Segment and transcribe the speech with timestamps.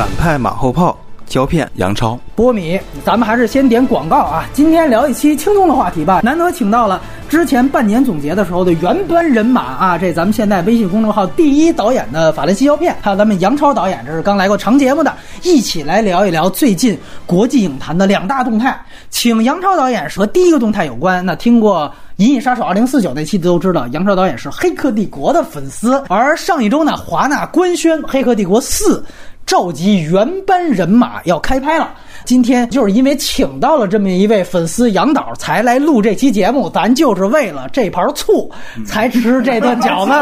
[0.00, 4.46] 反派马后炮，胶片杨超，波米，咱们还是先点广告啊！
[4.50, 6.22] 今天聊一期轻松的话题吧。
[6.24, 18.80] 难得请到了之前半年总结的时候的原班人马啊，这咱们现在微信公众号第一导演的法兰西胶片，还有咱们杨超导演，这是刚来过长节目的，一起来聊一聊最近国际影坛的两大动态。
[19.10, 21.84] 请杨超导演和第一个动态有关，那听过
[22.16, 26.02] 《银翼杀手2049》那期都知道，杨超导演是《黑客帝国》的粉丝。
[26.08, 28.98] 而上一周呢，华纳官宣《黑客帝国四》。
[29.46, 31.94] 召集原班人马要开拍了。
[32.24, 36.70] 今天就是因为请到了这么一位粉丝杨导，才来录这期节目。
[36.70, 38.50] 咱就是为了这盘醋
[38.86, 40.12] 才吃这顿饺子。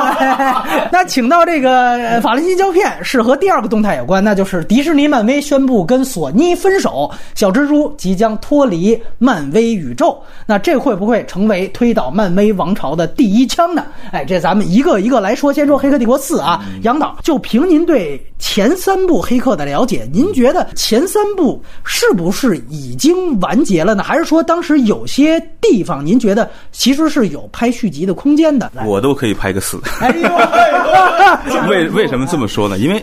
[0.91, 10.19] 那请到这个法兰西胶片是和第二个动态有关，那就是迪士尼、漫威宣布跟索尼分手，小蜘蛛即将脱离漫威宇宙。
[10.47, 13.85] 那这会不会成为推倒漫威王朝的第一枪呢？
[14.13, 15.53] 哎，这咱们一个一个来说。
[15.53, 21.61] 先说《黑客帝国四》啊，杨导，就凭您对前三部《黑客》的了解，您觉得前三部？
[21.91, 24.03] 是不是已经完结了呢？
[24.03, 28.71] 还是说当时有些地方您觉得其实是有拍续集的空间的？
[28.85, 29.81] 我都可以拍个四。
[31.69, 32.79] 为为什么这么说呢？
[32.79, 33.03] 因为。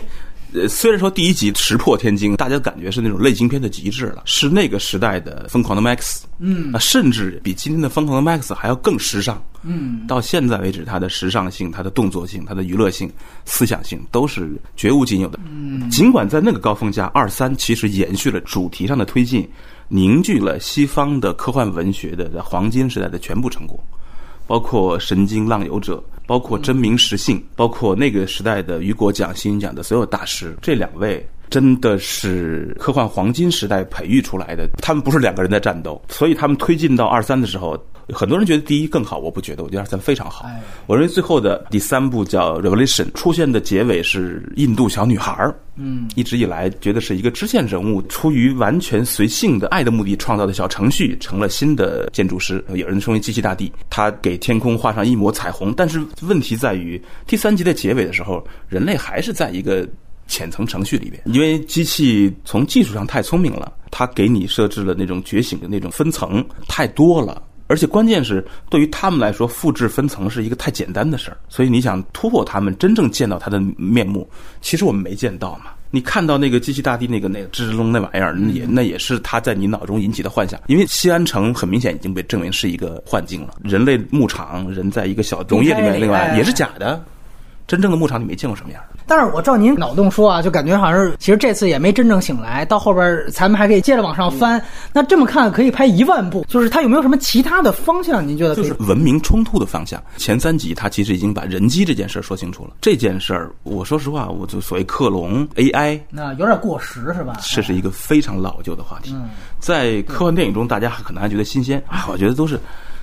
[0.56, 13.10] 呃，虽然说第一集石破天惊，大家感觉是那种类型片的极致了，是那个时代的疯狂的 Max，嗯，啊，甚至比今天的疯狂的 Max 还要更时尚，嗯，到现在为止，它的时尚性、它的动作性、它的娱乐性、
[13.44, 15.38] 思想性都是绝无仅有的。
[15.44, 19.46] 嗯，尽管在那个高峰下，二三其实延续了主题上的推进，
[19.88, 23.78] 凝聚了西方的科幻文学的黄金时代的全部成果。
[24.48, 25.96] 包括《神经浪游者》，
[26.26, 34.68] 包括真名实姓，包括那个时代的雨果奖、新人奖的所有大师，这两位真的是科幻黄金时代培育出来的。
[34.82, 37.78] 他们不是两个人在战斗，所以他们推进到二三的时候。
[38.10, 40.46] 很多人觉得第一更好，我不觉得，我觉得二三非常好。
[40.86, 45.52] 我认为最后的第三部叫《Revolution》，出现的结尾是印度小女孩儿。
[45.74, 52.64] 嗯，一直以来觉得是一个支线人物，出于完全随性的爱的目的创造的小程序，成了新的建筑师。
[52.74, 55.74] 有人称为机器大帝，他给天空画上一抹彩虹。
[55.74, 59.84] 但是问题在于，第三集的结尾的时候，人类还是在一个
[60.26, 67.42] 浅层程序里边，因为机器从技术上太聪明了，它给你设置了那种觉醒的那种分层太多了。
[67.68, 71.36] 而且关键是，对于他们来说，复制分层是一个太简单的事儿。
[71.48, 74.28] 所以你想突破他们，真正见到他的面目，
[74.60, 75.72] 其实我们没见到嘛。
[75.90, 80.60] 你看到那个机器大帝那个那个吱吱隆那玩意儿，也那也是他在你脑中引起的幻想。
[80.68, 87.04] 因为西安城很明显已经被证明是一个幻境了，人类牧场，人在一个小农业里面，另外也是假的。
[87.66, 88.96] 真正的牧场你没见过什么样的。
[89.08, 94.60] 但是我照您脑洞说啊，就感觉好像是，其实这次也没真正醒来，到后边咱们还可以接着往上翻。
[94.92, 98.26] 那这么看，可以拍一万部，就是它有没有什么其他的方向？
[98.26, 98.56] 您觉得？
[98.56, 100.02] 就是文明冲突的方向。
[100.16, 102.70] 前三集它其实已经把人机这件事说清楚了。
[102.80, 107.36] 这件事儿，我说实话，我就所谓克隆 AI，那有点过时是吧？
[107.42, 109.14] 这是一个非常老旧的话题，
[109.60, 112.58] 在科幻电影中，大家可能还觉得新鲜啊，我觉得都是。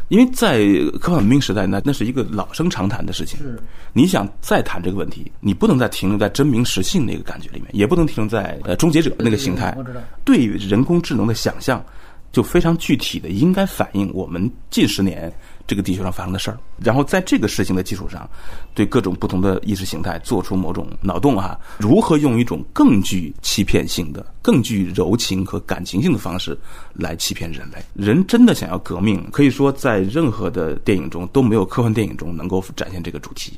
[0.09, 0.59] 因为在
[0.99, 3.39] 科幻文明时代，那那是一个老生常谈的事情。
[3.39, 3.59] 是，
[3.93, 9.75] 你想再谈这个问题，你不能再停留在真名实姓那个感觉里面，也不能停留在呃终结者那个形态。
[10.23, 11.83] 对于人工智能的想象，
[12.31, 15.33] 就非常具体的，应该反映我们近十年。
[15.65, 18.29] 这个地球上发生的事儿，然后在这个事情的基础上，
[18.73, 26.57] 对各种不同的意识形态做出某种脑洞啊，如何用一种更具欺骗性的、更具柔情和感情性的方式
[26.93, 27.77] 来欺骗人类？
[27.93, 33.57] 人真的想要革命，可以说在任何的电影中都没有科幻电影中能够展现这个主题，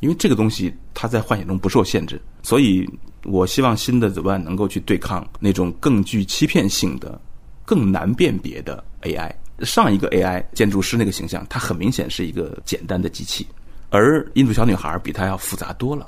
[0.00, 2.20] 因为这个东西它在幻想中不受限制。
[2.42, 2.88] 所以
[3.24, 7.20] 我希望新的 The One 能够去对抗那种更具欺骗性的、
[7.64, 9.30] 更难辨别的 AI。
[9.64, 13.46] 上一个 AI 建筑师那个形象，它很明显是一个简单的机器，
[13.90, 16.06] 而印度小女孩比它要复杂多了。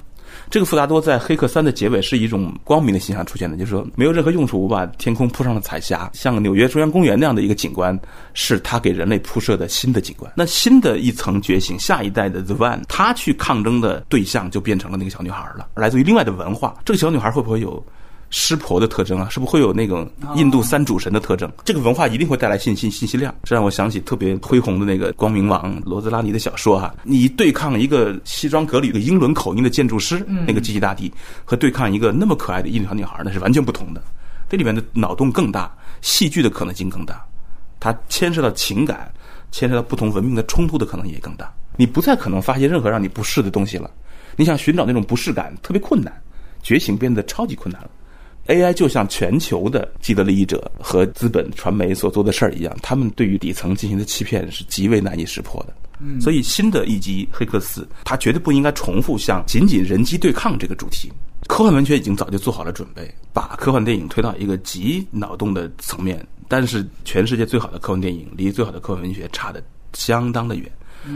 [0.48, 7.98] 这个复杂多在《黑客三》的结尾是一种光明的形象出现的，就是说没有任何用处，我把天空铺上了彩霞，像纽约中央公园那样的一个景观，
[8.32, 10.32] 是他给人类铺设的新的景观。
[10.34, 16.76] 那新的一层觉醒，下一代的 The One，他去抗争的对象就变成了那个小女孩了，来自于另外的文化。
[16.82, 17.84] 这个小女孩会不会有？
[18.32, 21.52] 湿婆的特征啊，是不是会有那种印度三主神的特征？
[21.64, 26.92] 这个文化一定会带来信息信息量，这让我想起特别恢宏的那个光明王罗兹拉尼的小说哈。
[27.04, 31.12] 你对抗一个西装革履的英伦口音的建筑师，那个机器大帝，
[31.44, 34.02] 和对抗一个那么可爱的印度小女孩，那是完全不同的。
[34.48, 35.70] 这里面的脑洞更大，
[36.00, 37.22] 戏剧的可能性更大，
[37.78, 39.12] 它牵涉到情感，
[39.50, 41.52] 牵涉到不同文明的冲突的可能也更大。
[41.76, 43.90] 你不再可能发现任何让你不适的东西了。
[44.36, 46.10] 你想寻找那种不适感特别困难，
[46.62, 47.90] 觉醒变得超级困难了。
[48.48, 55.74] AI 就像全球的既得利益者和资本传媒所做的事儿一样，他们对于底层进行的欺骗是极为难以识破的。
[56.00, 61.10] 嗯，所以新的一集《黑客四》，它绝对不应该重复像仅仅人机对抗这个主题。
[61.46, 69.62] 科幻文学已经早就做好了准备，把科幻电影推到一个极脑洞的层面，但是全世界最好的科幻电影离最好的科幻文学差的
[69.92, 70.70] 相当的远。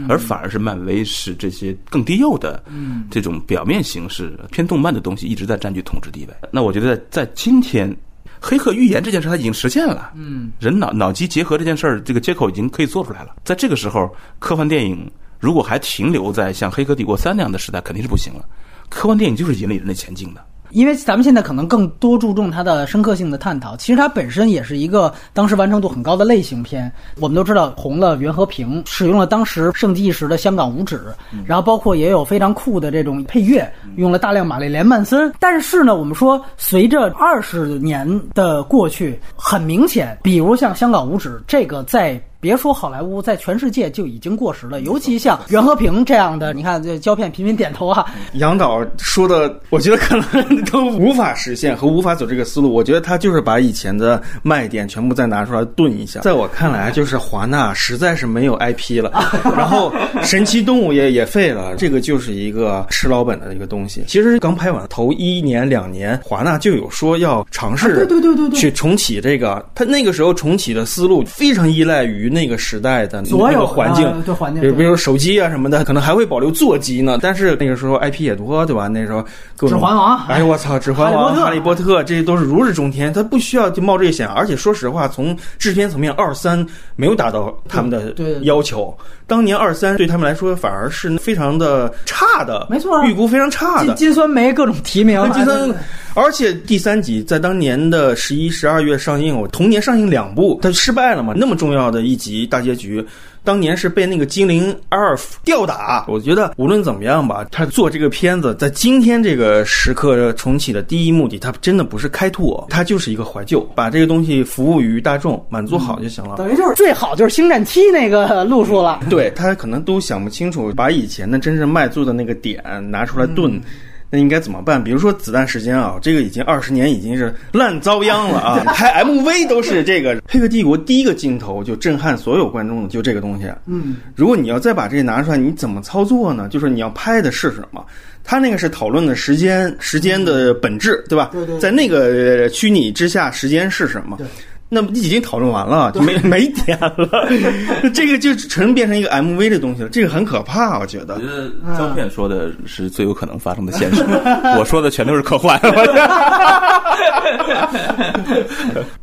[0.07, 2.63] 而反而是漫威是这些更低幼的，
[3.09, 6.33] 这种表面形式偏动漫的东西一直在占据统治地位。
[6.51, 7.95] 那我觉得在今天，
[8.39, 13.35] 黑客预言这件事它已经实现了，嗯，人脑脑机结合这件事儿，这个接口已经可以做出来了。
[13.43, 18.45] 在这个时候，科幻电影如果还停留在像《黑客帝国三》那样的时代，肯定是不行了。
[18.89, 20.45] 科幻电影就是引领人类前进的。
[20.77, 26.91] 因为咱们现在可能更多注重它的深刻性的探讨，其实它本身也是一个当时完成度很高的类型片。
[27.19, 31.01] 我们都知道红了袁和平，使用了当时盛极一时的香港五指，
[31.47, 35.33] 然后包括也有非常酷的这种配乐，用了大量玛丽莲曼森。
[35.39, 42.21] 但是呢，我们说随着二十年的过去，很明显，比如像香港五指这个在。
[42.39, 44.81] 别说好莱坞，在全世界就已经过时了。
[44.81, 48.05] 尤其像袁和平这样的，你看这胶片频频点头啊。
[48.33, 52.71] 杨导说的，我觉得可能 都无法实现和无法走这个思路。
[52.71, 56.19] 我觉得他就是把以前的卖点全部再拿出来炖一下。
[56.19, 59.11] 在我看来，就是华纳实在是没有 IP 了，
[59.55, 59.91] 然后
[60.21, 64.03] 神奇动物也也废了，这个就是一个吃老本的一个东西。
[64.07, 69.65] 其实刚拍完头一年两年，华纳就有说要尝试对对对对对去重启这个。
[69.73, 72.27] 他那个时候重启的思路非常依赖于。
[72.37, 77.17] 那个时代的所有环境，对环境，比如手机啊什么的，可能还会保留座机呢。
[77.19, 78.87] 但是那个时候 IP 也多，对吧？
[78.87, 79.25] 那时候
[79.67, 84.27] 指环王，哎我操，指环王、哈利波特，这些都是如日中天，他不需要就冒这个险。
[84.27, 86.63] 而且说实话，从制片层面，二三
[86.95, 88.13] 没有达到他们的
[88.43, 88.95] 要求。
[89.25, 93.93] 当年二三对他们来说反而是非常的差的，没错，预估非常差的。
[93.95, 95.69] 金酸梅各种提名，金酸，
[96.17, 101.31] 而且第三集在当年的十一、十二月上映，我同年上映两部，它失败了嘛？
[101.37, 103.05] 那么重要的一集大结局。
[103.43, 116.37] 当年是被那个精灵阿尔夫吊打，我觉得无论怎么样吧，他做这个片子在今天这个时刻重启的第一目的，他真的不是开拓，他就是一个怀旧，把这个东西服务于大众，满足好就行了。
[116.37, 119.01] 等于就是最好就是星战七那个路数了。
[119.07, 122.59] 对他可能都想不清楚，把以前的真正卖座的那个点
[122.89, 123.61] 拿出来炖。
[124.09, 124.81] 那应该怎么办？
[124.81, 128.63] 比如说子弹时间啊，这个已经二十年已经是烂遭殃了啊！
[128.73, 133.45] 拍 MV 都是这个《黑客帝国》第一个镜头就震撼所有观众的，就这个东西。
[133.65, 136.47] 嗯，如果你要再把这个拿出来，你怎么操作呢？
[136.47, 137.85] 就是你要拍的是什么？
[138.23, 141.29] 他那个是讨论的时间，时间的本质，对吧？
[141.33, 141.59] 对对。
[141.59, 144.17] 在那个虚拟之下，时间是什么？
[144.17, 144.27] 对。
[144.69, 147.29] 那么已经讨论完了，就没没点了，
[147.93, 151.15] 这个就纯变成一个 MV 的东西了，这个很可怕，我觉得。
[151.15, 154.03] 我觉得胶片说的是最有可能发生的现实，
[154.59, 155.57] 我说的全都是科幻。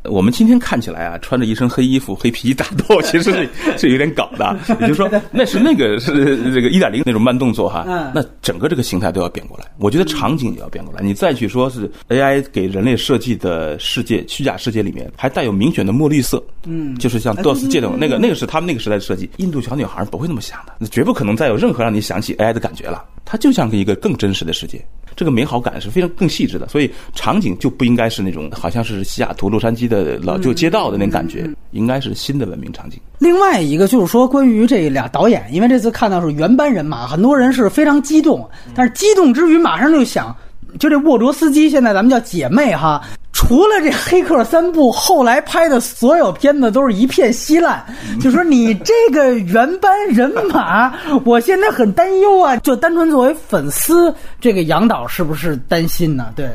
[0.05, 4.55] 我们今天看起来啊，穿着一身黑衣服、黑皮衣打斗，其实是是有点搞的。
[4.81, 7.85] 也就是说，那是那个是这个一点零那种慢动作哈，
[8.15, 9.65] 那整个这个形态都要变过来。
[9.79, 11.01] 我觉得场景也要变过来。
[11.03, 15.54] 你再去说是 AI 给人类设计的世界虚假世界里面还带有。
[15.55, 19.31] 明显的墨绿色，嗯，就是像 DOS 界等那个，那个是他们那个时代的设计。
[19.37, 23.05] 印度小女孩不会那么想的，那绝不可能再有任何让你想起 AI 的感觉了。
[23.25, 24.85] 它就像一个更真实的世界，
[25.17, 26.69] 这个美好感是非常更细致的。
[26.69, 33.01] 所以场景就不应该是那种好像是西雅图、洛杉矶的老旧街道的那种感觉，应该是新的文明场景。
[33.19, 40.37] 另外一个就是说，关于这俩导演，因为这次看到是原班人马，很多人是非常激动，但是激动之余马上就想，
[40.79, 43.03] 就这沃卓斯基，现在咱们叫姐妹哈。
[43.47, 47.85] 除了这《黑客》三部，后来拍的所有片子都是一片稀烂。
[48.19, 50.95] 就说你这个原班人马，
[51.27, 52.57] 我现在很担忧啊！
[52.57, 56.33] 就单纯作为粉丝，这个杨导是不是担心呢？
[56.35, 56.49] 对，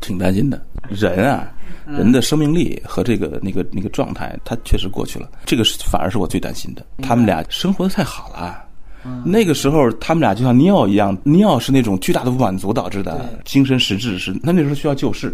[0.00, 0.58] 挺担心的。
[0.88, 1.46] 人啊，
[1.86, 5.28] 人的生命力和这个那个那个状态，他确实过去了。
[5.44, 6.82] 这个是反而是我最担心的。
[7.02, 8.58] 他们俩生活的太好了。
[9.22, 15.30] 那个时候，他们俩就像尼奥一样，尼奥是那种巨大的不满足导致的精神实质，是那那时候需要救世。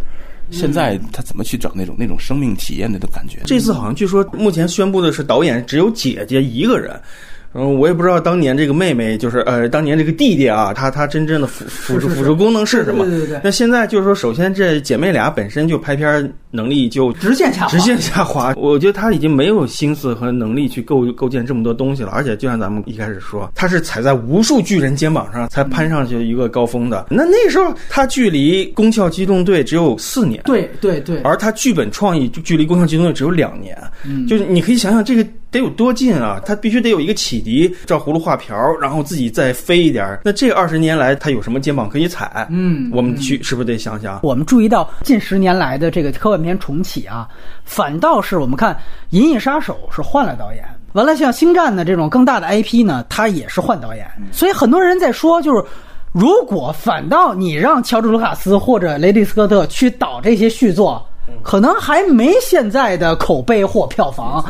[0.51, 3.41] 现在他怎么去找那种那种生命体验的感觉？
[3.45, 7.01] 这次好像据说目前宣布的是导演只有姐姐一个人。
[7.59, 13.05] 嗯，我也不知道当年这个妹妹就是呃，当年这个弟弟啊，他他真正的辅辅助辅助功能是什么？
[13.05, 13.41] 对对对。
[13.43, 18.55] 那现在就是说，首先这姐妹俩本身就拍片能力就直线下滑，直线下滑。
[18.57, 22.11] 我觉得他已经没有心思和能力去构构建这么多东西了。
[22.11, 27.07] 而且就像咱们一开始说，他是踩在无数巨人肩膀上才攀上去一个高峰的。
[27.11, 31.21] 那那时候他距离《攻壳机动队》只有四年，对对对。
[31.23, 35.27] 而他剧本创意距离《攻壳机动队》只有两年，嗯，就是你可以想想这个。
[35.51, 36.41] 得有多近啊？
[36.45, 40.19] 他必须得有一个启迪，照葫芦画瓢，然后自己再飞一点。
[40.25, 42.47] 那这二十年来，他有什么肩膀可以踩？
[42.51, 44.21] 嗯我们去是不是得想想？
[44.23, 47.27] 我们注意到近十年来的这个科幻片重启啊，
[47.65, 48.75] 反倒是我们看
[49.11, 50.63] 《银翼杀手》是换了导演，
[50.93, 55.65] 完了像《星战》的这种更大的 IP 呢，它也是换导演，所以很多人在说，就是
[56.13, 61.03] 如果反倒你让乔治·卢卡斯或者雷迪斯科特去导这些续作，
[61.43, 64.45] 可能还没现在的口碑或票房。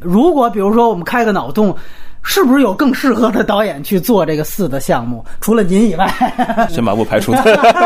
[0.00, 1.76] 如果比如说我们开个脑洞。
[2.22, 5.24] 是不是有更适合的导演去做这个四的项目？
[5.40, 6.06] 除了您以外，
[6.68, 7.32] 先把我排除。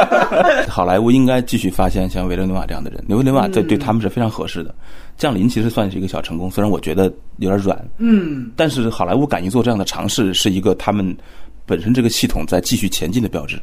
[0.68, 4.74] 好莱坞应该继续发现像维伦纽瓦这样的人，维伦纽瓦对对他们是非常合适的。
[5.16, 7.04] 降临其实算是一个小成功，虽然我觉得
[7.36, 11.16] 有点软，嗯，但是好莱坞敢于做这样的尝试，是一个他们
[11.64, 13.56] 本身这个系统在继续前进的标志。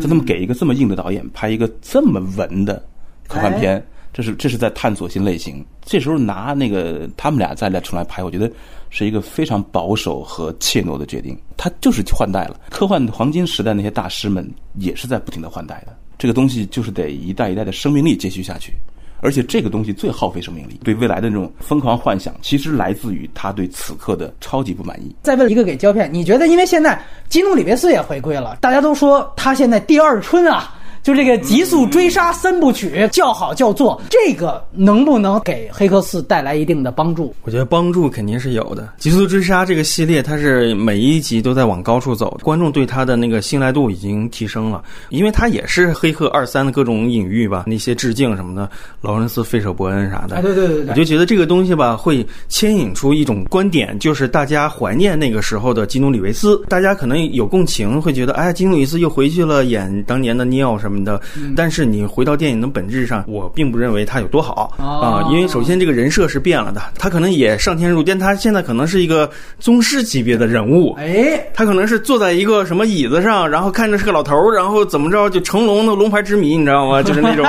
[0.00, 2.82] 就他们给一个这么硬的导演拍一个这么文的
[3.28, 5.62] 科幻片，这是这是在探索新类型。
[5.84, 8.50] 这时候拿那个他们俩再来重来拍，我觉得
[8.88, 11.36] 是一个非常保守和怯懦的决定。
[11.56, 15.94] 他就是换代了，科幻黄金时代那些大师们也是在不停的换代的。
[16.16, 18.72] 这个东西就是得一代一代的生命力接续下去。
[19.20, 25.16] 而且这个东西最耗费生命力，对未来的那种疯狂幻想，其实来自于他对此刻的超级不满意。
[25.22, 37.34] 再问一个给胶片，你觉得因为现在基努里维斯也回归了，大家都说他现在第二春啊，就这个极速追杀三部曲叫好叫座，这个能不能给黑客四带来一定的帮助？
[37.42, 38.82] 我觉得帮助肯定是有的。
[38.96, 48.70] 《极速追杀》这个系列，它是每一集都在往高处走，观众对它的那个信赖度已经提升了，因为它也是《黑客二三》的各种隐喻吧，那些致敬什么的，
[49.02, 50.36] 劳伦斯·费舍伯恩啥的。
[50.36, 61.18] 哎，对对对对，我就觉得这个东西吧，会牵引出一种观点，就是大家怀念那个时候的基努里维斯，大家可能有共情，会觉得，哎，基努里维斯又回去了，演当年的尼奥什么的。
[61.56, 77.02] 但是你回到电影的本质上，我并不认为他有多好啊，因为首先这个人设是变了的，他可能也上天入地，他现在可能是一个宗师级别的人物，哎，他可能是坐在一个什么椅子上，然后看着是个老头儿，然后怎么着就成龙的龙牌之谜，你知道吗？
[77.02, 77.46] 就是那种，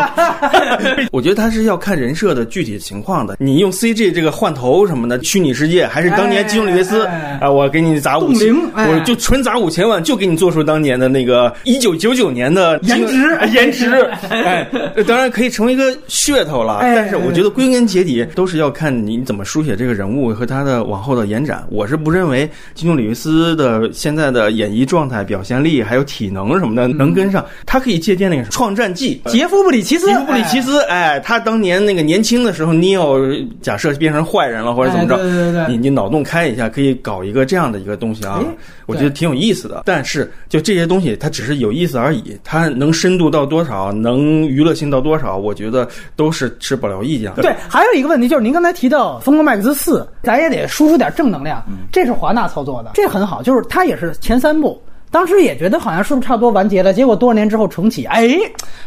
[1.11, 3.35] 我觉得他是要看人设的具体情况的。
[3.39, 7.03] 你用 CG 这个换头什么的，虚拟世界还是当年基努里维斯？
[7.05, 13.91] 哎啊，我给你砸五我就纯砸五千万，就给你做出当年的那个一九九九年的颜值 颜值，
[14.29, 14.67] 哎，
[15.07, 21.65] 当然可以成为一个噱头了，哎但是我觉得归根结底都是要看你怎么书写这个人物和他的往后的延展。
[21.69, 29.21] 我是不认为金庸、李维斯的现在的演绎状态、表现力还有体能什么的能跟上，他可以借鉴那个《创战记》。
[29.31, 33.15] 杰夫布里奇斯，杰夫布里奇斯，哎，他当年那个年轻的时候，尼奥
[33.61, 38.45] 假设变成坏人了或者怎么着，哎对对对对你你脑洞开一下，可以搞一个这样的一个东西啊哎，
[38.85, 39.83] 我觉得挺有意思的。
[39.85, 47.31] 但是就这些东西，它只是有意思而已，它能深度到多少，能娱乐性到多少，我觉得都是持保留意见。
[47.35, 51.63] 对，还有一个问题就是您刚才提到《疯狂麦克斯四》，咱也得输出点正能量。
[51.91, 54.81] 这是华纳操作的，这很好，就是它也是前三部。
[55.11, 58.27] 当时也觉得好像是不是差不多完结了，结果多少年之后重启，哎，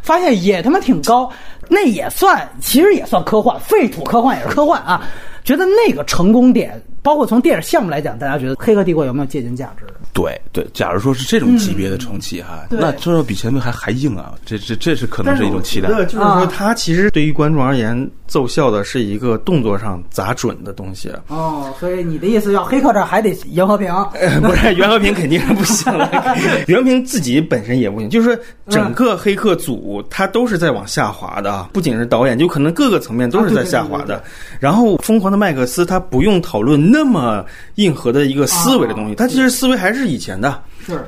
[0.02, 1.30] 发现也他妈挺高，
[1.68, 5.02] 那也算，其实也算科幻，废土科幻也是科幻啊。
[5.42, 9.85] 觉得那个成功点，包括从电影项目来讲，大家觉得《黑客帝国》有没有借鉴价值？
[10.12, 14.35] 对对，假如说是这种级别的重启哈，对那这要比前面还还硬啊！
[14.45, 21.12] 这这这是可能是一种期待就是啊说，它其实对于观众而言，奏效的是一个动作上砸准的东西。
[21.28, 23.93] 哦，所以你的意思要黑客这儿还得袁和平？
[24.43, 26.11] 不是袁和平肯定是不行了，
[26.67, 34.25] 袁和平自己本身也不行，就是说整个黑客组他都是在往下滑的，不仅是导演，就可能各个层面都是在下滑啊对对的。
[34.59, 37.45] 然后疯狂的麦克斯他不用讨论那么
[37.76, 41.04] 硬核的一个思维的东西，他其实思维还是以前的，是，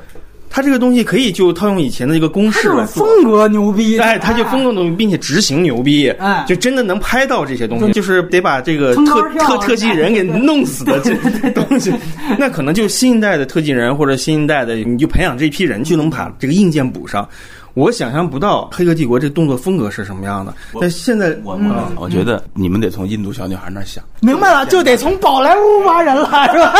[0.49, 3.05] 他这个东西可以就套用以前的一个公式来做。
[3.05, 6.43] 风格牛逼，哎，他就风格牛逼，并且执行牛逼，哎。
[6.47, 11.15] 就真的能拍到这些东西，就是得把这个特特特技人给弄死的 这
[11.51, 11.93] 东西，
[12.37, 17.27] 那可能就新一代的特技人或者新一代的，你就培养这批人，就能把这个硬件补上。
[17.73, 26.73] 我想象不到《黑客帝国》这动作风格是什么样的，但现在我我我觉得你们得从印度小女孩那儿想，明白了，就得从宝莱坞挖人了， 是吧？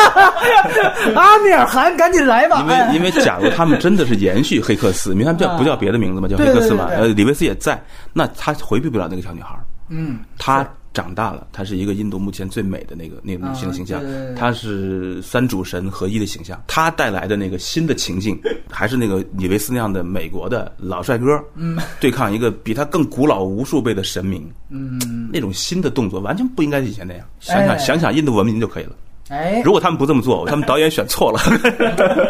[1.15, 2.61] 阿米尔汗，赶紧来吧！
[2.61, 7.81] 因为因为假如他们真的是延续黑客四，因为他们叫不叫别的名字嘛，叫黑客四嘛，呃，李维斯也在，
[8.13, 28.91] 那他回避不了那个小女孩儿，嗯，她长大了，她是一个印度目前最美的那个那个女性的形象啊对对对，她是三主神合一的形象，她带来的那个新的情境，还是那个李维斯那样的美国的老帅哥，嗯，对抗一个比他更古老无数倍的神明，嗯，那种新的动作完全不应该是以前那样，想哎想想想印度文明就可以了。
[29.29, 31.39] 哎，如果他们不这么做，他们导演选错了。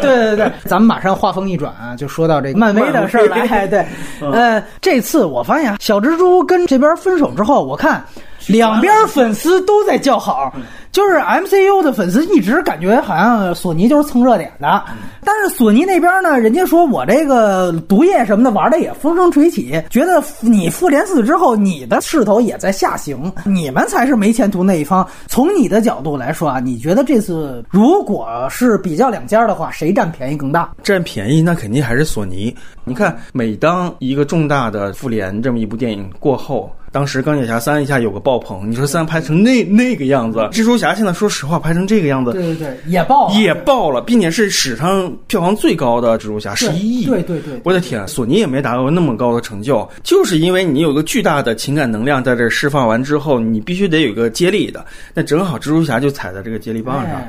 [0.00, 3.40] 对对，咱们马上话锋一转啊，就说到这个漫威的事儿来。
[3.48, 3.84] 哎 对，
[4.20, 8.04] 呃，这次我发现啊，小蜘蛛跟这边分手之后，我看
[8.48, 10.52] 两边粉丝都在叫好。
[10.90, 14.84] 就是 MCU 的粉丝一直感觉好像索尼就是蹭热点的，
[15.24, 25.06] 但是索尼那边呢，人家说我这个毒液什么的玩的也风生水起，觉得你复联四之后你的势头也在下行，你们才是没前途那一方。
[25.28, 30.70] 从你的角度来说啊，你觉得这次如果是比较两家的话，谁占便宜更大？
[30.82, 32.54] 占便宜那肯定还是索尼。
[32.84, 36.70] 你看，每当一个重大的复联这么一部电影过后。
[36.92, 54.84] 当时钢铁侠三一下有个爆棚，你说三拍成那那个样子，蜘蛛侠现在说实话拍成这个样子，对对对，也爆了，也爆了，并且是史上票房最高的蜘蛛侠，十一亿，对对对，我的天，索尼也没达到那么高的成就，就是因为你有个巨大的情感能量在这释放完之后，你必须得有一个接力的，
[55.14, 57.22] 那正好蜘蛛侠就踩在这个接力棒上。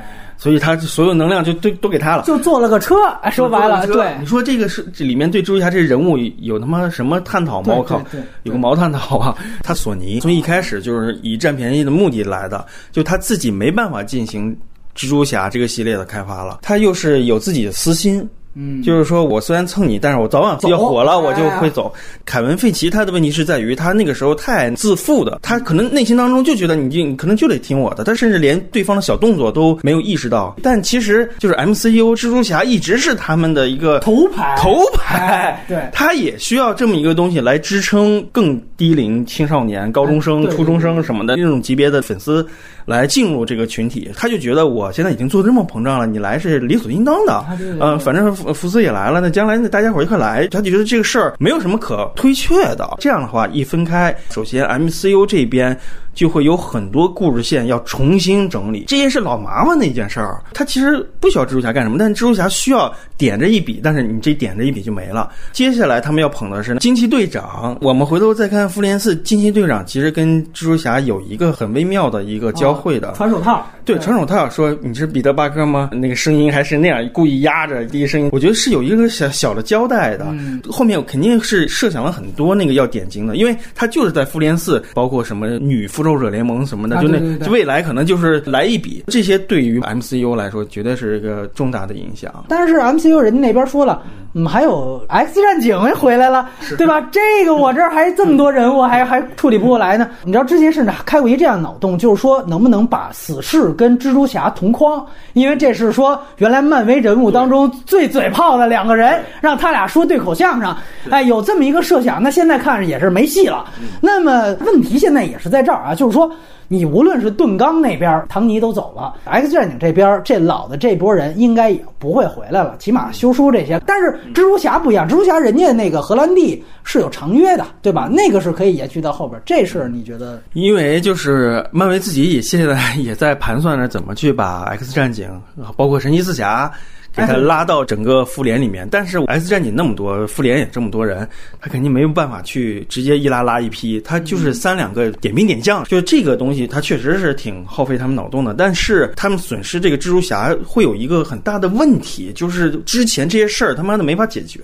[0.44, 2.96] 所以他所有能量就都都给他了，就坐了个车。
[3.32, 7.74] 说白了，对，你说这个是这里面对蜘蛛侠这人物有他妈什么探讨吗？
[7.74, 7.98] 我靠，
[8.42, 9.34] 有个毛探讨啊！
[9.62, 14.54] 他索尼从一开始就是以占便宜的目的来的，就他自己没办法进行
[14.94, 18.28] 蜘蛛侠这个系列的开发了，他又是有自己的私心。
[18.54, 21.92] 嗯，就是说我虽然蹭你，但是我早晚要火了，我就会走。
[22.24, 30.56] 凯文·费奇他的问题是在于他那个时候太自负的，他可能内心当中就觉得你就可能就得听我的，他甚至连对方的小动作都没有意识到。
[30.62, 42.46] 但其实就是 MCU 蜘蛛侠一直是他们的一个头牌，头牌，对，他也需要这么一个东西来支撑更低龄青少年、高中生、初中生什么的那种级别的粉丝。
[42.84, 47.44] 来进入这个群体，他就觉得我现在已经做的这么膨胀了，你来是理所应当的。
[47.80, 52.88] 嗯，反正福福斯也来了，那将来那大家伙一块来，他就觉得这个事儿没有什么可推却的。
[52.98, 55.78] 这样的话一分开，首先 MCU 这边。
[56.14, 60.40] 就会有很多故事线要重新整理，这也是老麻烦的一件事儿。
[60.52, 65.30] 他其实不需要蜘蛛侠干什么，但是蜘蛛侠需要点着一笔，但是你这点着一笔就没了。
[65.52, 67.76] 接下来他们要捧的是惊奇队长。
[67.80, 73.66] 我们回头再看复联四，惊奇队长其实跟蜘蛛侠有一个很微妙的一个交汇的传手套。
[73.84, 75.90] 对，传手套说你是彼得巴克吗？
[75.92, 80.26] 那个声音还是那样故意压着第一声音，我觉得是有一个小小的交代的。
[80.70, 86.03] 后面我肯定是设想了很多那个要点睛的，因为他就是在复联四，包括什么女复。
[86.04, 92.44] 复仇者联盟什么的，就那未来可能就是来一笔，这些对于 MCU 来说绝对是一个重大的影响。
[92.46, 94.02] 但是 MCU 人家那边说了，
[94.34, 97.00] 嗯，还有 X 战警回来了，对吧？
[97.10, 100.10] 这个我这儿还这么多人物，还还处理不过来呢。
[100.24, 105.04] 你知道之前甚至开过一这样的脑洞，就是说能不能把死侍跟蜘蛛侠同框？
[105.32, 110.76] 因为这是说原来漫威人物当中最嘴炮的两个人，让他俩说对口相声。
[111.10, 113.64] 哎，有这么一个设想，那现在看着也是没戏了。
[114.02, 115.93] 那么问题现在也是在这儿啊。
[115.94, 116.30] 就是说，
[116.68, 123.80] 你无论是盾刚那边，唐尼都走了，X 战警这边，这老的这波人应该也不会回来了，起码修书这些。
[123.86, 128.08] 但是蜘蛛侠不一样，蜘蛛侠人家那个荷兰弟是有长约的，对吧？
[128.10, 129.40] 那个是可以延续到后边。
[129.44, 130.42] 这事你觉得？
[130.52, 135.28] 因为就是漫威自己也现在也在盘算着怎么去把 X 战警，
[135.76, 136.70] 包括神奇四侠。
[137.16, 141.28] 给他拉到整个复联里面，但是 S 战警那么多，复联也这么多人，
[141.60, 148.52] 他肯定没有办法去直接一拉拉一批，他就是三两个点兵点将，就是这个东西，他确实是挺耗费他们脑洞的。
[148.54, 154.60] 但是他们损失这个蜘蛛侠会有一个很大的问题，就是之前这些事儿他妈的没法解决，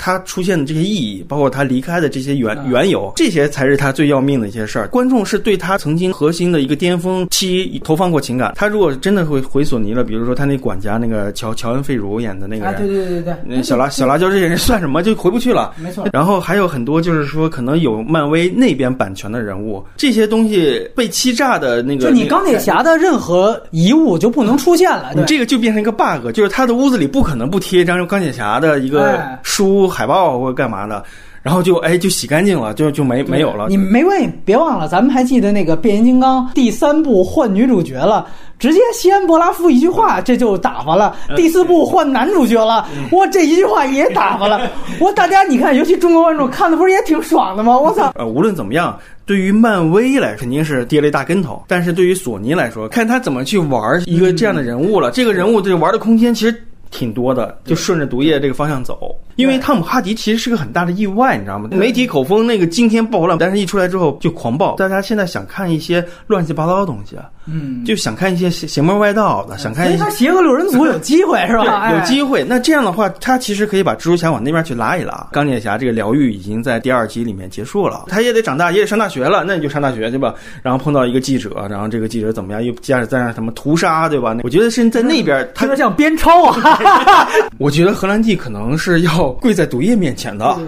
[0.00, 4.88] 他出现的这些意义，包括他离开的这些缘缘由，这些才是他最要命的一些事儿。
[4.88, 11.80] 观众是对他曾经核心的一个巅峰期投放过情感，他如果真的会回索尼了，比如说他那管家那个乔乔恩。
[11.90, 15.02] 费儒演的那个人，对对对对那小辣 小辣椒这些人算什么？
[15.02, 15.74] 就回不去了。
[15.76, 16.06] 没错。
[16.12, 25.12] 然后还有很多，就是说可能有漫威那边版权的人物，这些东西被欺诈的那个，就你钢铁侠的任何遗物就不能出现了。
[25.16, 31.04] 你这个就变成一个 bug，就是他的屋子里不可能不贴一张钢铁侠的一个书海报或者干嘛的。
[31.42, 33.66] 然后就哎，就洗干净了，就就没没有了。
[33.70, 38.26] 你没关系，别忘了，咱们还记得那个变形金刚第三部换女主角了，
[38.58, 41.16] 直接西安伯拉夫一句话，这就打发了。
[41.36, 44.60] 第四部换男主角了，我这一句话也打发了。
[45.00, 47.78] 我大家你看，尤其中国观众看的不是也挺爽的吗？
[47.78, 48.12] 我操！
[48.16, 55.10] 呃，无论怎么样，对于漫威来肯定是跌了一大跟头，但是对于索尼来说，看他怎么去玩一个这样的人物了。
[55.10, 56.64] 这个人物这玩的空间其实。
[56.90, 61.68] 挺多的，就顺着毒液这个方向走，因为汤姆哈迪其实是个很大的意外，你知道吗？
[61.72, 64.74] 媒体口风那个惊天爆浪，但是一出来之后就狂暴。
[64.76, 67.16] 大家现在想看一些乱七八糟的东西，
[67.52, 69.98] 嗯，就想看一些邪邪门歪道的，想看一些。
[69.98, 71.92] 他邪恶六人组有机会是吧？
[71.92, 72.44] 有机会。
[72.44, 75.26] 那这样的话，他其实可以把蜘蛛侠往那边去拉一拉。
[75.32, 80.34] 钢铁侠这个疗愈已经在第二集里面结束了，他也得长大，也得上大学了，那你就上大学去吧。
[80.62, 82.62] 然后碰到一个记者，然后这个记者怎么样？
[82.64, 84.36] 又接着在那什么屠杀，对吧？
[84.42, 87.28] 我觉得是在那边，他说像边抄啊。
[87.58, 90.58] 我觉得荷兰弟可能是要跪在毒液面前的，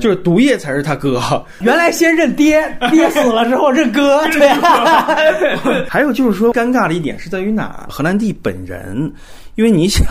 [0.00, 1.20] 就是毒液才是他哥。
[1.60, 4.22] 原来先认爹，爹死了之后认哥。
[4.32, 4.48] 对。
[5.88, 7.86] 还有就是说尴尬的一点是在于哪？
[7.90, 9.12] 荷兰弟本人。
[9.54, 10.04] 因为你想，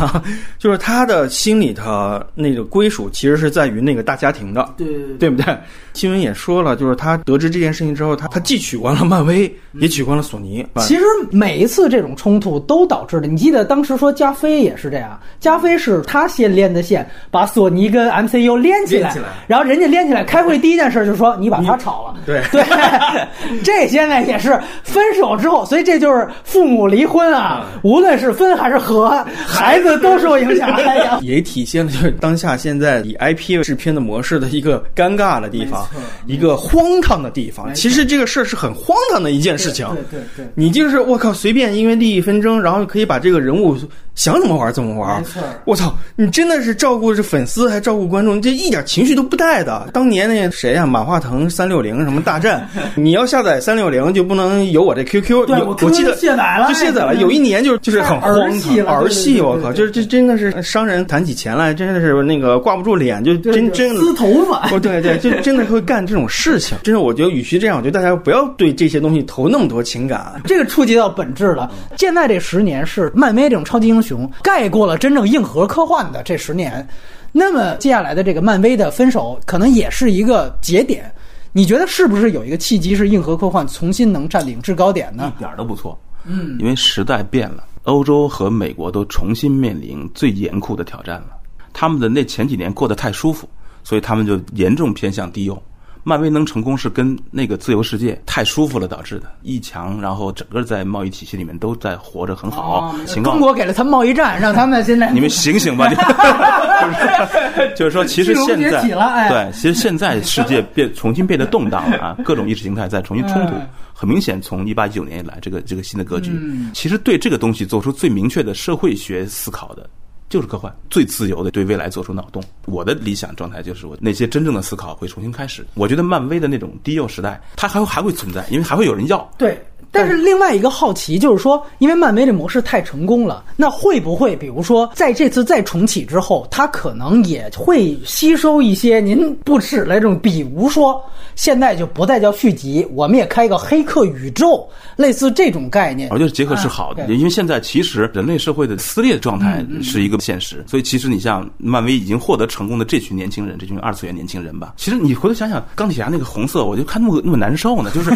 [0.60, 4.88] 就是他的心里头那个归属，其实是在于那个大家庭的，对
[5.19, 5.58] 对不对？
[5.93, 10.65] 新闻也说了，就是他得知这件事情之后，他他既取关了漫威，也取关了索尼。
[10.80, 11.01] 其实
[11.32, 19.13] 每一次这种冲突都导致的，你记得当时说加菲也是这样，加菲是他先连的线，把索尼跟 MCU 连起来，
[19.47, 22.63] 然后人家连起来开会第一件事就说你把他炒了，对对，
[23.63, 29.12] 这现在也是分手之后，所以这就是父母离婚啊，无论是分还是合。
[29.47, 30.69] 孩子都受影响，
[31.21, 35.87] 也体现了就是当下现在以 IP 制片的模式的一个尴尬的地方，
[36.25, 37.73] 一个荒唐的地方。
[37.73, 39.87] 其实这个事儿是很荒唐的一件事情。
[40.09, 43.77] 对对对，你就是我靠，随便因为利益纷争，然后可以把这个人物
[44.15, 45.19] 想怎么玩怎么玩。
[45.19, 49.89] 没错，我操，你真的是照顾这粉丝还照顾观众，这一点情绪都不带的。
[49.93, 55.45] 当年那谁呀，马化腾三六零什么大战， 你要下载三六零就不能有我这 QQ。
[55.45, 57.15] 对，我记得卸载了，就卸载了。
[57.15, 64.69] 有一年就是就是很荒唐儿戏，我靠，就是这真的是商人谈起钱来，真的是那个挂不住脸，就真真撕头发。
[64.71, 66.78] 哦，对对，就真的会干这种事情。
[66.84, 70.41] 真是我觉得，与其这样，我觉得大家不要对这些东西投那么多情感。
[70.45, 71.71] 这个触及到本质了。
[71.97, 76.87] 现在这十年是漫威这种超级英雄盖过了真正硬核科幻的这十年，
[77.31, 81.11] 那么接下来的这个漫威的分手可能也是一个节点。
[81.53, 85.33] 你觉得是不是有一个契机是硬核科幻重新能占领制高点呢？
[85.35, 85.99] 一点都不错。
[86.23, 87.65] 嗯，因为时代变了。
[87.83, 91.29] 欧洲和美国都重新面临最严酷的挑战了，
[91.73, 93.49] 他们的那前几年过得太舒服，
[93.83, 95.61] 所以他们就严重偏向低幼。
[96.03, 102.95] 漫威能成功是跟那个自由世界太舒服了导致的，一强，然后整个在贸易体系里面都在活着很好。
[103.23, 105.87] 中国给了他们贸易战，让他们现在你 们醒醒吧！
[107.75, 113.53] 就是说，其实现在对，其实现在世界变重新变得动荡了啊， 各种意识形态在重新冲突。
[113.93, 116.31] 很明显，从一八一九年以来，这个这个新的格局，
[116.73, 119.87] 其实对这个东西做出最明确的社会学思考的。
[120.31, 122.41] 就是科幻最自由的对未来做出脑洞。
[122.65, 125.65] 我的理想状态就是我那些真正的思考会重新开始。
[125.73, 129.29] 我觉得漫威的那种低幼时代，它还会还会存在，因为还会有人要。
[129.37, 129.61] 对。
[129.91, 141.04] 但是另外一个好奇就是说，因为漫威这模式太成功了，那会不会比如说在这次再重启之后，它可能也会吸收一些您不耻的这种，比如说
[141.36, 146.10] 现在就不再叫续集，我们也开一个黑客宇宙，类似这种概念。
[146.10, 158.10] 我觉得结合是好的，因为现在其实人类社会的撕裂状态是一个现实，所以其实你像漫威已经获得成功的这群年轻人，这群二次元年轻人吧，其实你回头想想钢铁侠那个红色，我就看那么那么难受呢，就是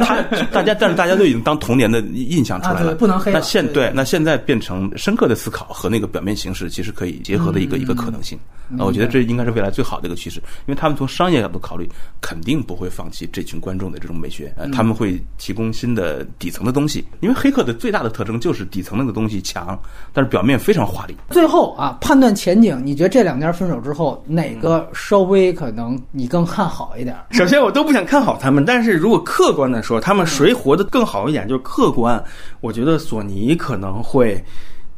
[0.00, 1.07] 他 大家，但是大。
[1.08, 3.32] 大家都已经当童年的印象出来了，不能黑。
[3.32, 8.38] 那现对，那现在变成深刻的思考和那个表面形式，其实可以结合的一个一个可能性。
[8.70, 11.88] 那我觉得这应该是未来最好的一个趋势，因为他们从商业角度考虑，
[12.20, 17.02] 肯定不会放弃这群观众的这种美学，他们会提供新的底层的东西。
[17.20, 19.80] 因为黑客的最大的特征就是底层那个东西强，
[20.12, 21.16] 但是表面非常华丽。
[21.30, 27.16] 最后啊，判断前景，你觉得这两家分手之后，哪个稍微可能你更看好一点？
[27.30, 30.97] 首先，我都不想看好他们，但是如果客观的说，他们谁活得更？
[30.98, 32.20] 更好一点，就是客观。
[32.60, 34.36] 我觉得索尼可能会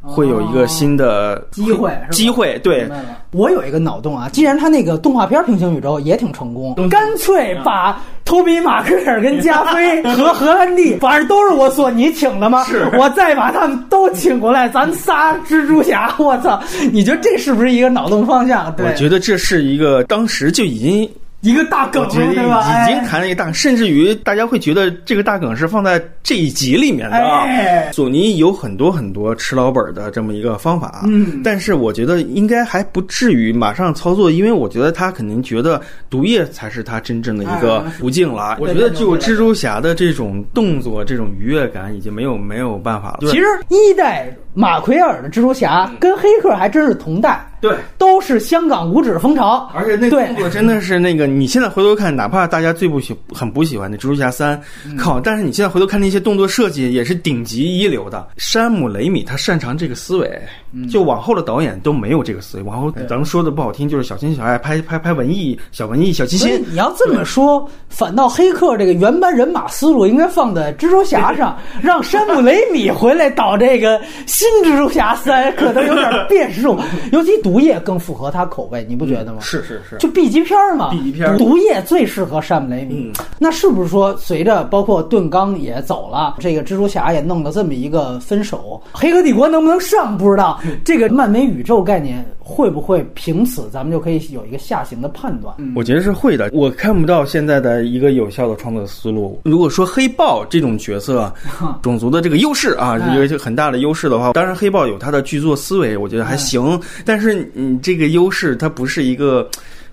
[0.01, 2.57] 会有一个新的机会，机会。
[2.63, 2.89] 对，
[3.33, 12.63] 我有一个脑洞啊，既然他那个动画片平行宇宙也挺成功，干脆把托比马克尔跟加菲 和荷兰弟，反正都是我索尼请的吗？
[12.65, 16.59] 是我再把他们都请过来，咱仨蜘蛛侠， 我操！
[16.91, 18.73] 你觉得这是不是一个脑洞方向？
[18.79, 21.07] 我觉得这是一个当时就已经。
[21.41, 22.07] 一个大梗？
[22.11, 27.91] 已经谈了一个大，甚至于大家会觉得这个大梗是放在这一集里面的。
[27.91, 38.57] 索尼有很多很多吃老本的这么一个方法，嗯，但是我觉得应该还不至于马上操作，因为我觉得他肯定觉得毒液才是他真正的一个途径了。
[38.59, 43.31] 我觉得就蜘蛛侠的这种动作、这种愉悦感已经没有没有办法了。
[43.31, 47.47] 其实一代马奎尔的蜘蛛侠跟黑客还真是同代。
[47.61, 54.59] 对，都是香港五指风潮，而且那动作真的是那个，你现在回头看，哪怕大家最不喜很不喜欢的蜘蛛侠三，
[54.97, 55.19] 靠！
[55.19, 58.29] 但是你现在回头看那些动作设计，也是顶级一流的。
[58.37, 60.41] 山姆雷米他擅长这个思维，
[60.89, 62.63] 就往后的导演都没有这个思维。
[62.63, 66.65] 往后咱们说的不好听，就是小情小爱拍拍拍文艺小文艺小清新。
[66.67, 74.01] 你要这么说，反倒黑客这个原班人马思路应该放在蜘蛛侠上， 让山姆雷米回来导这个
[74.41, 76.75] 新蜘蛛侠三，可能有点变数，
[77.13, 77.31] 尤其。
[77.41, 79.39] 毒液更符合他口味，你不觉得吗？
[79.41, 83.11] 是是是，就 B 级片嘛，B 级片，毒液最适合山姆雷米。
[83.39, 90.59] 那是不是说，随着包括盾刚也走了，这个蜘蛛侠也弄了这么一个分手，黑客帝国能不能上不知道。
[90.85, 92.23] 这个漫威宇宙概念。
[92.51, 95.55] 会不会凭此咱们就可以有一个下行的判断？
[95.73, 96.49] 我觉得是会的。
[96.51, 99.39] 我看不到现在的一个有效的创作思路。
[99.45, 101.33] 如果说黑豹这种角色，
[101.81, 106.79] 种族的这个优势啊，有一个很大的优势的话，当然黑豹有它的剧作思维，我觉得还行。
[107.05, 109.49] 但是你这个优势，它不是一个。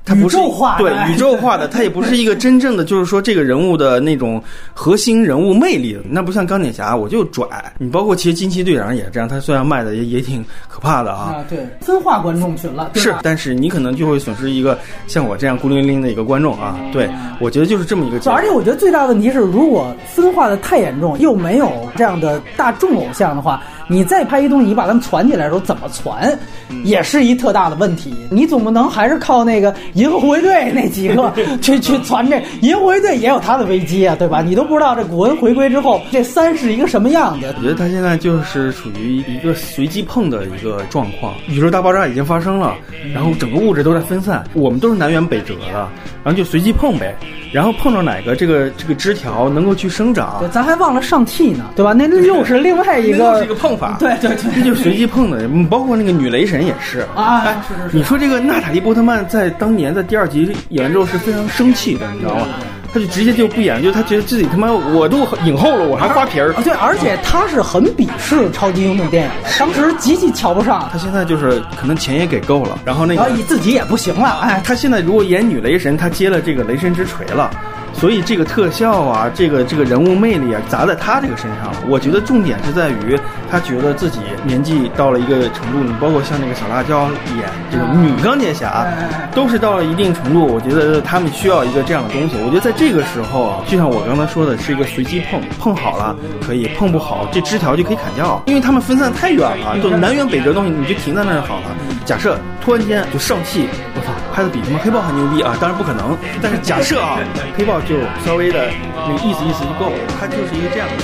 [0.08, 0.38] 它不是
[0.78, 4.42] 对宇宙化的，它也不是一个真正的，就是说这个人物的那种
[4.72, 5.98] 核心人物魅力。
[6.08, 7.46] 那不像钢铁侠，我就拽。
[7.76, 11.36] 你包括其实惊奇队长也是这样，他虽然卖的也也挺可怕的啊。
[11.36, 12.90] 啊，对，分化观众群了。
[12.94, 16.78] 是，但是你可能就会损失一个像我这样孤零零的一个观众啊。
[16.90, 18.18] 对，我觉得就是这么一个。
[18.30, 23.62] 而且我觉得最大的问题是，如果分化的太严重，又没有这样的大众偶像的话。
[23.90, 26.38] 你再拍一东西，你把他们传起来的时候怎么传，
[26.84, 28.14] 也是一特大的问题。
[28.30, 34.40] 你总不能还是靠那个银河护卫队那几个 去去传这银河护卫队也有他的危机啊，对吧？
[34.40, 37.52] 你都不知道这古恩回归之后，这三是一个什么样子。
[37.58, 41.34] 我觉得他现在就是属于一个随机碰的一个状况。
[41.48, 42.74] 宇宙大爆炸已经发生了，
[43.12, 45.88] 然后整个物质都在分散，我们都是南辕北辙的，
[46.22, 47.16] 然后就随机碰呗。
[47.50, 50.36] 然后碰到哪个这个这个枝条能够去生长？
[50.38, 51.94] 对，咱还忘了上气呢，对吧？
[51.94, 53.96] 那又是另外一个一个碰法。
[53.98, 55.48] 对对对，这就随机碰的。
[55.70, 57.42] 包括那个女雷神也是啊。
[57.66, 57.96] 是是是。
[57.96, 62.46] 你说这个娜塔莉波特曼在当年在第二集演完之后是非常生气的，你知道吗？
[62.90, 66.54] 他就直接就不演，就他觉得自己他妈我都影后了，我还花瓶儿。
[66.64, 70.88] 对，而且他是很鄙视超级英雄电影，当时极其瞧不上。
[70.90, 74.40] 他现在就是可能钱也给够了，然后那个自己也不行了。
[74.40, 77.50] 哎，他现在如果演女雷神，他接了这个雷神之锤了。
[77.98, 81.78] 所以这个特效啊，这个这个人物魅力啊，砸在他这个身上了。
[81.88, 83.18] 我觉得重点是在于
[83.50, 88.86] 他觉得自己年纪到了一个程度，你包括像那个小辣椒演这个女钢铁侠，
[89.34, 90.46] 都是到了一定程度。
[90.46, 92.36] 我觉得他们需要一个这样的东西。
[92.44, 96.14] 我觉得在这个时候，就像我刚才说的，是一个随机碰，碰好了
[96.46, 101.64] 可以，碰不好这枝条就可以砍掉，因为他们分散太远了，就南辕北辙的东西，你就停在那儿好了。
[102.08, 107.20] 假设突然间就上戏，我操，拍的比他妈黑豹还牛逼啊，当然不可能，但是假设啊，
[107.54, 108.70] 黑豹就稍微的
[109.06, 110.96] 那个意思意思就够了，他就是因为这样的，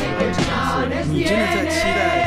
[1.13, 2.25] 你真的在期待。